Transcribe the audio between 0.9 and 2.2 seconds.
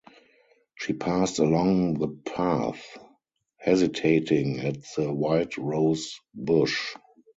passed along the